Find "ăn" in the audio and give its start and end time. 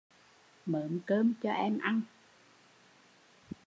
1.79-2.01